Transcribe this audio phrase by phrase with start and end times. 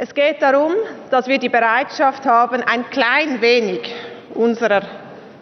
[0.00, 0.74] Es geht darum,
[1.10, 3.80] dass wir die Bereitschaft haben, ein klein wenig
[4.32, 4.86] unserer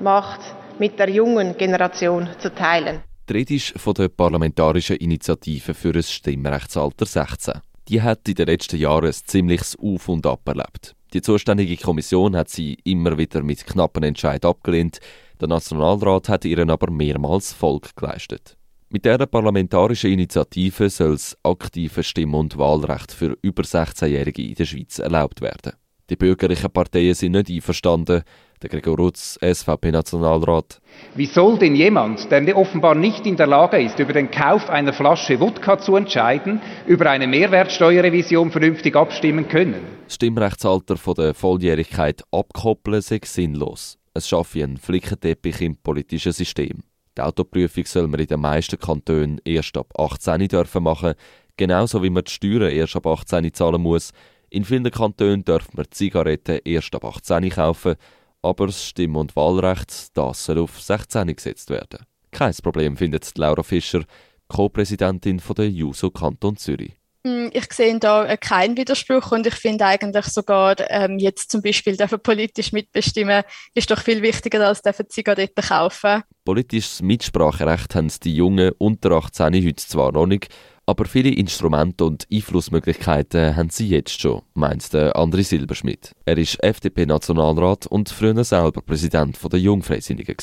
[0.00, 0.40] Macht
[0.80, 3.00] mit der jungen Generation zu teilen.
[3.28, 7.60] Die Rede ist von der Parlamentarischen Initiative für ein Stimmrechtsalter 16.
[7.86, 10.96] Die hat in den letzten Jahren ein ziemliches Auf und Ab erlebt.
[11.12, 14.98] Die zuständige Kommission hat sie immer wieder mit knappen Entscheid abgelehnt.
[15.40, 18.56] Der Nationalrat hat ihren aber mehrmals Folge geleistet.
[18.92, 24.64] Mit dieser parlamentarischen Initiative soll das aktive Stimm- und Wahlrecht für über 16-Jährige in der
[24.64, 25.74] Schweiz erlaubt werden.
[26.10, 28.24] Die bürgerlichen Parteien sind nicht einverstanden.
[28.60, 30.80] Der Gregor Rutz, SVP-Nationalrat.
[31.14, 34.92] Wie soll denn jemand, der offenbar nicht in der Lage ist, über den Kauf einer
[34.92, 39.86] Flasche Wodka zu entscheiden, über eine Mehrwertsteuerrevision vernünftig abstimmen können?
[40.06, 43.98] Das Stimmrechtsalter von der Volljährigkeit abkoppeln sei sinnlos.
[44.14, 46.82] Es schaffe einen Flickenteppich im politischen System.
[47.20, 51.12] Die Autoprüfung soll man in den meisten Kantonen erst ab 18 dürfen machen,
[51.58, 54.12] genauso wie man die Steuern erst ab 18 zahlen muss.
[54.48, 57.96] In vielen Kantonen darf man Zigaretten erst ab 18 kaufen
[58.42, 62.06] aber das Stimm- und Wahlrecht das soll auf 16 gesetzt werden.
[62.30, 64.02] Kein Problem findet Laura Fischer,
[64.48, 66.99] Co-Präsidentin der JUSO Kanton Zürich.
[67.26, 71.96] Hm, ich sehe da keinen Widerspruch und ich finde eigentlich sogar, ähm, jetzt zum Beispiel
[71.96, 73.42] politisch mitbestimmen,
[73.74, 76.22] ist doch viel wichtiger als dürfen Zigaretten kaufen.
[76.46, 80.48] Politisches Mitspracherecht haben die Jungen unter 18 heute zwar noch nicht,
[80.86, 86.12] aber viele Instrumente und Einflussmöglichkeiten haben sie jetzt schon, meint André Silberschmidt.
[86.24, 90.36] Er ist FDP-Nationalrat und früher selber Präsident der Jungfreisinnigen.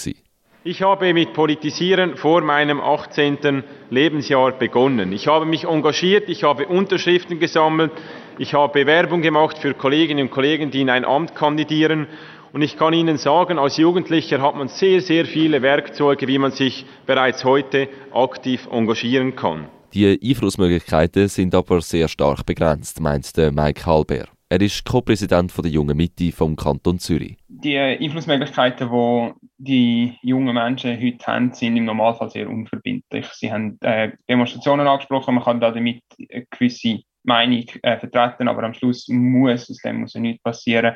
[0.70, 3.64] Ich habe mit Politisieren vor meinem 18.
[3.90, 5.14] Lebensjahr begonnen.
[5.14, 7.94] Ich habe mich engagiert, ich habe Unterschriften gesammelt,
[8.38, 12.08] ich habe Bewerbung gemacht für Kolleginnen und Kollegen, die in ein Amt kandidieren.
[12.52, 16.52] Und ich kann Ihnen sagen, als Jugendlicher hat man sehr, sehr viele Werkzeuge, wie man
[16.52, 19.70] sich bereits heute aktiv engagieren kann.
[19.94, 24.26] Die Einflussmöglichkeiten sind aber sehr stark begrenzt, meint Mike Halber.
[24.50, 27.38] Er ist Co-Präsident der Jungen Mitte vom Kanton Zürich.
[27.64, 33.26] Die Einflussmöglichkeiten, die die jungen Menschen heute haben, sind im Normalfall sehr unverbindlich.
[33.34, 38.76] Sie haben äh, Demonstrationen angesprochen, man kann damit eine gewisse Meinung äh, vertreten, aber am
[38.76, 40.96] Schluss muss aus dem muss ja nichts passieren.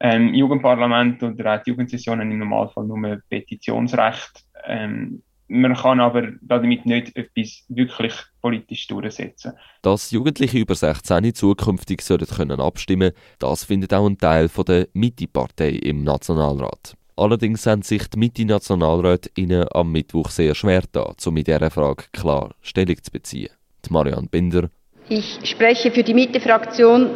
[0.00, 4.44] Ähm, Jugendparlament oder auch die Jugendsessionen im Normalfall nur Petitionsrecht.
[4.66, 9.52] Ähm, man kann aber damit nicht etwas wirklich politisch durchsetzen.
[9.82, 16.04] Dass Jugendliche über 16 zukünftig können abstimmen das findet auch ein Teil der Mitte-Partei im
[16.04, 16.94] Nationalrat.
[17.16, 22.04] Allerdings haben sich die Mitte-Nationalräte ihnen am Mittwoch sehr schwer da, um in dieser Frage
[22.12, 23.50] klar Stellung zu beziehen.
[23.84, 24.70] Die Marianne Binder.
[25.08, 27.10] Ich spreche für die Mitte-Fraktion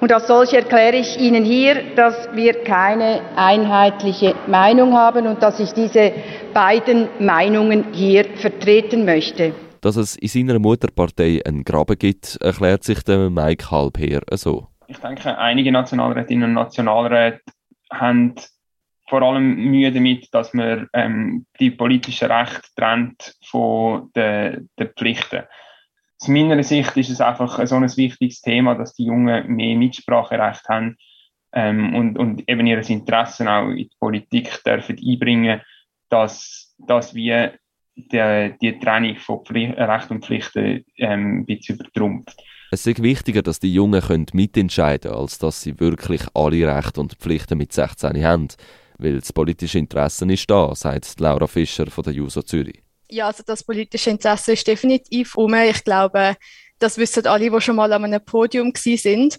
[0.00, 5.60] und als solche erkläre ich Ihnen hier, dass wir keine einheitliche Meinung haben und dass
[5.60, 6.12] ich diese
[6.52, 9.54] beiden Meinungen hier vertreten möchte.
[9.80, 14.68] Dass es in seiner Mutterpartei einen Graben gibt, erklärt sich der Mike Halbherr so.
[14.86, 17.40] Ich denke, einige Nationalrätinnen und Nationalräte
[17.90, 18.34] haben
[19.08, 25.44] vor allem Mühe damit, dass man ähm, die politischen Rechte trennt von den, den Pflichten
[26.24, 30.66] aus meiner Sicht ist es einfach so ein wichtiges Thema, dass die Jungen mehr Mitspracherecht
[30.70, 30.96] haben
[31.52, 35.60] ähm, und, und eben ihr Interesse auch in die Politik dürfen einbringen,
[36.08, 37.58] dass, dass wir
[37.94, 42.42] die, die Trennung von Pflicht, Recht und Pflichten ähm, ein bisschen übertrumpft.
[42.70, 47.02] Es ist wichtiger, dass die Jungen können mitentscheiden können, als dass sie wirklich alle Rechte
[47.02, 48.48] und Pflichten mit 16 haben.
[48.96, 52.82] Weil das politische Interesse ist da, sagt Laura Fischer von der JUSO Zürich.
[53.10, 55.54] Ja, also das politische Interesse ist definitiv um.
[55.54, 56.36] Ich glaube,
[56.78, 59.38] das wissen alle, die schon mal an einem Podium sind.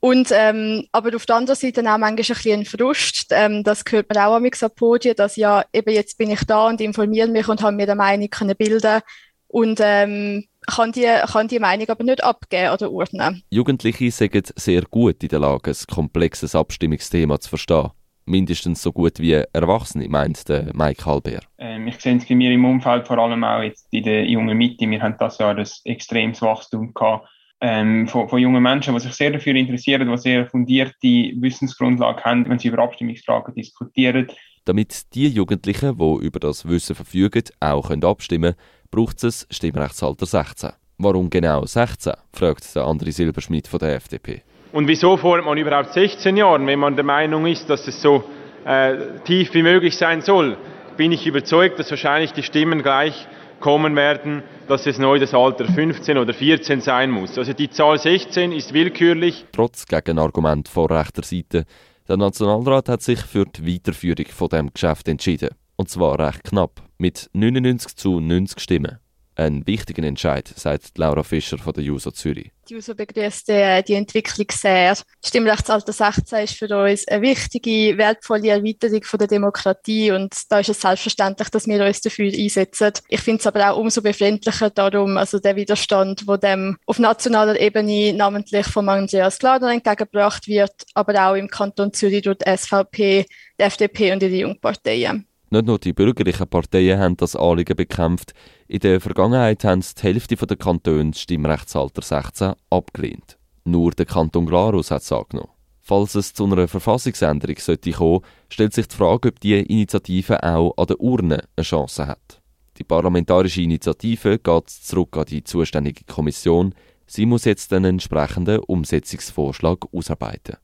[0.00, 3.26] Und, ähm, aber auf der anderen Seite auch manchmal ein bisschen ein Frust.
[3.30, 6.80] Ähm, das hört man auch am Podien, dass ja, eben jetzt bin ich da und
[6.80, 9.00] informiere mich und habe mir eine Meinung können bilden
[9.48, 13.42] und ähm, kann, die, kann die Meinung aber nicht abgeben oder ordnen.
[13.50, 17.90] Jugendliche sind sehr gut in der Lage, ein komplexes Abstimmungsthema zu verstehen
[18.28, 21.40] mindestens so gut wie Erwachsene, meint der Mike Halber.
[21.58, 24.56] Ähm, ich sehe es bei mir im Umfeld, vor allem auch jetzt in der jungen
[24.56, 24.88] Mitte.
[24.88, 27.28] Wir haben das Jahr ein extremes Wachstum gehabt.
[27.60, 32.48] Ähm, von, von, jungen Menschen, die sich sehr dafür interessieren, die sehr fundierte Wissensgrundlagen haben,
[32.48, 34.28] wenn sie über Abstimmungsfragen diskutieren.
[34.64, 38.56] Damit die Jugendlichen, die über das Wissen verfügen, auch abstimmen können,
[38.90, 40.70] braucht es ein Stimmrechtsalter 16.
[40.98, 42.12] Warum genau 16?
[42.32, 44.42] fragt der André Silberschmidt von der FDP.
[44.72, 48.24] Und wieso fordert man überhaupt 16 Jahre, wenn man der Meinung ist, dass es so
[48.64, 50.56] äh, tief wie möglich sein soll?
[50.96, 53.26] Bin ich überzeugt, dass wahrscheinlich die Stimmen gleich
[53.60, 57.38] kommen werden, dass es neu das Alter 15 oder 14 sein muss.
[57.38, 59.46] Also die Zahl 16 ist willkürlich.
[59.52, 61.64] Trotz Gegenargument von rechter Seite.
[62.08, 65.50] Der Nationalrat hat sich für die Weiterführung von dem Geschäft entschieden.
[65.76, 68.98] Und zwar recht knapp, mit 99 zu 90 Stimmen.
[69.38, 72.50] Ein wichtiger Entscheid, sagt Laura Fischer von der JUSO Zürich.
[72.68, 74.88] Die JUSO begrüßt äh, die Entwicklung sehr.
[74.88, 80.70] Das Stimmrechtsalter 16 ist für uns eine wichtige, wertvolle Erweiterung der Demokratie und da ist
[80.70, 82.94] es selbstverständlich, dass wir uns dafür einsetzen.
[83.08, 87.60] Ich finde es aber auch umso befremdlicher darum, also der Widerstand, wo dem auf nationaler
[87.60, 93.24] Ebene namentlich von Andreas Glader entgegengebracht wird, aber auch im Kanton Zürich durch die SVP,
[93.56, 95.27] die FDP und die Jungparteien.
[95.50, 98.34] Nicht nur die bürgerlichen Parteien haben das Anliegen bekämpft,
[98.66, 103.38] in der Vergangenheit haben die Hälfte der Kantone das Stimmrechtsalter 16 abgelehnt.
[103.64, 105.52] Nur der Kanton Glarus hat es angenommen.
[105.80, 110.76] Falls es zu einer Verfassungsänderung sollte kommen, stellt sich die Frage, ob diese Initiative auch
[110.76, 112.42] an der Urne eine Chance hat.
[112.76, 116.74] Die parlamentarische Initiative geht zurück an die zuständige Kommission.
[117.06, 120.56] Sie muss jetzt einen entsprechenden Umsetzungsvorschlag ausarbeiten.